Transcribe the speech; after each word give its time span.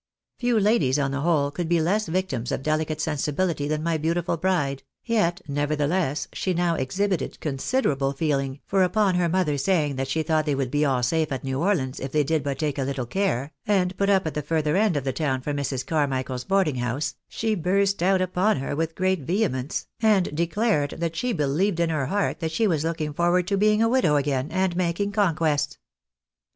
Few 0.39 0.59
ladies, 0.59 0.97
on 0.97 1.11
the 1.11 1.21
whole, 1.21 1.51
could 1.51 1.69
be 1.69 1.79
less 1.79 2.07
victims 2.07 2.51
of 2.51 2.63
delicate 2.63 2.99
sensi 2.99 3.31
biUty 3.31 3.69
than 3.69 3.83
my 3.83 3.97
beautiful 3.99 4.35
bride, 4.35 4.81
yet 5.05 5.41
nevertheless, 5.47 6.27
she 6.33 6.55
now 6.55 6.73
exhibited 6.73 7.39
considerable 7.39 8.11
feeUng, 8.11 8.61
for 8.65 8.81
upon 8.81 9.13
her 9.13 9.29
mother 9.29 9.59
saying 9.59 9.97
that 9.97 10.07
she 10.07 10.23
thought 10.23 10.45
A 10.47 10.57
STIMULANT 10.57 10.71
TO 10.71 10.79
CAREFULNESS. 10.79 11.09
333 11.09 11.19
they 11.21 11.29
would 11.35 11.35
be 11.37 11.37
all 11.37 11.37
safe 11.37 11.37
at 11.37 11.43
New 11.43 11.61
Orleans 11.61 11.99
if 11.99 12.11
they 12.11 12.23
did 12.23 12.41
but 12.43 12.57
take 12.57 12.79
a 12.79 12.83
little 12.83 13.05
care, 13.05 13.53
and 13.67 13.95
put 13.95 14.09
up 14.09 14.25
at 14.25 14.33
the 14.33 14.41
further 14.41 14.75
end 14.75 14.97
of 14.97 15.03
the 15.03 15.13
town 15.13 15.39
from 15.41 15.57
Mrs. 15.57 15.85
Car 15.85 16.07
michaiers 16.07 16.47
boarding 16.47 16.77
house, 16.77 17.13
she 17.29 17.53
burst 17.53 18.01
out 18.01 18.21
upon 18.23 18.57
her 18.57 18.75
with 18.75 18.95
great 18.95 19.19
vehemence, 19.21 19.85
and 20.01 20.35
declared 20.35 20.95
that 20.97 21.15
she 21.15 21.31
believed 21.31 21.79
in 21.79 21.91
her 21.91 22.07
heart 22.07 22.39
that 22.39 22.51
she 22.51 22.65
waa 22.67 22.77
looking 22.81 23.13
forward 23.13 23.45
to 23.47 23.55
being 23.55 23.83
a 23.83 23.87
widow 23.89 24.15
again, 24.15 24.47
and 24.49 24.75
making 24.75 25.11
conquests. 25.11 25.77